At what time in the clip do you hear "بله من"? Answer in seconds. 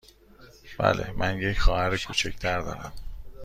0.79-1.37